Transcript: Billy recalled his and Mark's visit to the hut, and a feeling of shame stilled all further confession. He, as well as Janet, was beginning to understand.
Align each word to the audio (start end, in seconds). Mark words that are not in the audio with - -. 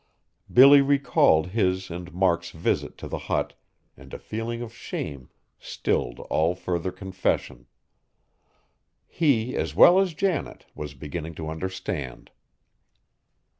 Billy 0.51 0.81
recalled 0.81 1.49
his 1.49 1.91
and 1.91 2.11
Mark's 2.11 2.49
visit 2.49 2.97
to 2.97 3.07
the 3.07 3.19
hut, 3.29 3.53
and 3.95 4.15
a 4.15 4.17
feeling 4.17 4.63
of 4.63 4.73
shame 4.73 5.29
stilled 5.59 6.21
all 6.21 6.55
further 6.55 6.91
confession. 6.91 7.67
He, 9.05 9.55
as 9.55 9.75
well 9.75 9.99
as 9.99 10.15
Janet, 10.15 10.65
was 10.73 10.95
beginning 10.95 11.35
to 11.35 11.49
understand. 11.49 12.31